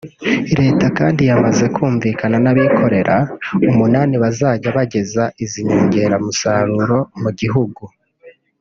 Leta 0.59 0.85
kandi 0.97 1.21
yamaze 1.29 1.65
kumvikana 1.75 2.37
n’abikorera 2.43 3.15
umunani 3.71 4.15
bazajya 4.23 4.69
bageza 4.77 5.23
izi 5.43 5.59
nyongeramusaruro 5.67 6.97
mu 7.21 7.31
gihugu 7.41 7.83